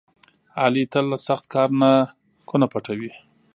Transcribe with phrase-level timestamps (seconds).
[0.61, 1.91] علي تل له سخت کار نه
[2.49, 3.11] کونه پټوي.